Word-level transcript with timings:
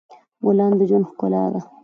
ګلان 0.43 0.71
د 0.79 0.81
ژوند 0.89 1.05
ښکلا 1.09 1.43
ده. 1.53 1.59